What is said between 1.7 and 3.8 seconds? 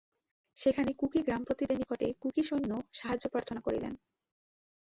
নিকটে কুকি-সৈন্য সাহায্য প্রার্থনা